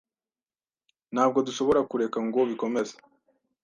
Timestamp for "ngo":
2.27-2.39